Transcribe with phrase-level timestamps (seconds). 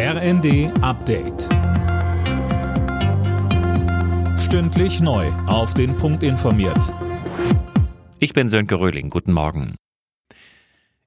[0.00, 1.48] RND Update.
[4.38, 5.26] Stündlich neu.
[5.48, 6.94] Auf den Punkt informiert.
[8.20, 9.10] Ich bin Sönke Röhling.
[9.10, 9.74] Guten Morgen.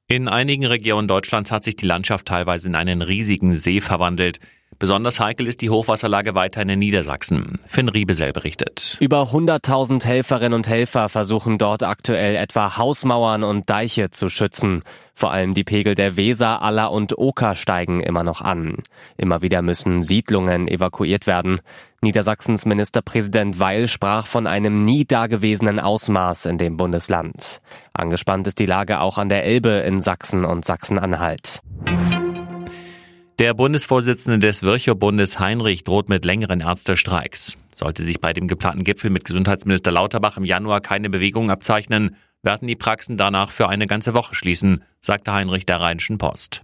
[0.08, 4.42] In einigen Regionen Deutschlands hat sich die Landschaft teilweise in einen riesigen See verwandelt.
[4.80, 7.60] Besonders heikel ist die Hochwasserlage weiter in Niedersachsen.
[7.68, 8.98] Finn Riebesell berichtet.
[9.00, 14.84] Über 100.000 Helferinnen und Helfer versuchen dort aktuell etwa Hausmauern und Deiche zu schützen.
[15.14, 18.78] Vor allem die Pegel der Weser, Aller und Oker steigen immer noch an.
[19.18, 21.60] Immer wieder müssen Siedlungen evakuiert werden.
[22.02, 27.62] Niedersachsens Ministerpräsident Weil sprach von einem nie dagewesenen Ausmaß in dem Bundesland.
[27.94, 31.62] Angespannt ist die Lage auch an der Elbe in Sachsen und Sachsen-Anhalt.
[33.42, 37.58] Der Bundesvorsitzende des Virchow-Bundes Heinrich droht mit längeren Ärztestreiks.
[37.74, 42.68] Sollte sich bei dem geplanten Gipfel mit Gesundheitsminister Lauterbach im Januar keine Bewegung abzeichnen, werden
[42.68, 46.62] die Praxen danach für eine ganze Woche schließen, sagte Heinrich der Rheinischen Post.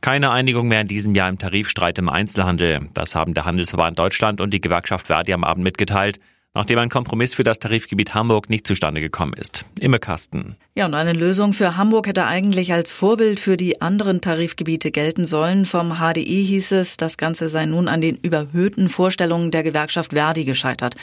[0.00, 2.88] Keine Einigung mehr in diesem Jahr im Tarifstreit im Einzelhandel.
[2.94, 6.20] Das haben der Handelsverband Deutschland und die Gewerkschaft Verdi am Abend mitgeteilt
[6.54, 9.64] nachdem ein Kompromiss für das Tarifgebiet Hamburg nicht zustande gekommen ist.
[9.80, 10.56] Imme Kasten.
[10.74, 15.26] Ja, und eine Lösung für Hamburg hätte eigentlich als Vorbild für die anderen Tarifgebiete gelten
[15.26, 15.66] sollen.
[15.66, 20.44] Vom HDI hieß es, das Ganze sei nun an den überhöhten Vorstellungen der Gewerkschaft Verdi
[20.44, 20.94] gescheitert.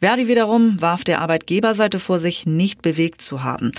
[0.00, 3.72] Verdi wiederum warf der Arbeitgeberseite vor, sich nicht bewegt zu haben.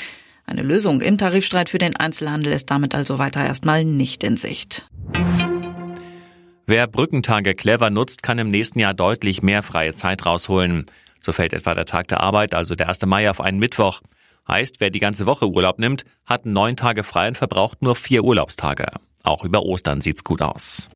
[0.46, 4.90] Eine Lösung im Tarifstreit für den Einzelhandel ist damit also weiter erstmal nicht in Sicht.
[6.66, 10.86] Wer Brückentage clever nutzt, kann im nächsten Jahr deutlich mehr freie Zeit rausholen.
[11.20, 13.06] So fällt etwa der Tag der Arbeit, also der 1.
[13.06, 14.02] Mai, auf einen Mittwoch.
[14.48, 18.24] Heißt, wer die ganze Woche Urlaub nimmt, hat neun Tage frei und verbraucht nur vier
[18.24, 18.88] Urlaubstage.
[19.24, 20.90] Auch über Ostern sieht's gut aus.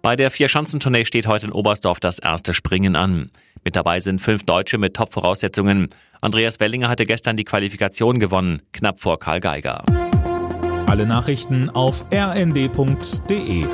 [0.00, 3.30] Bei der Vierschanzentournee steht heute in Oberstdorf das erste Springen an.
[3.64, 5.88] Mit dabei sind fünf Deutsche mit Top-Voraussetzungen.
[6.20, 9.84] Andreas Wellinger hatte gestern die Qualifikation gewonnen, knapp vor Karl Geiger.
[10.86, 13.64] Alle Nachrichten auf rnd.de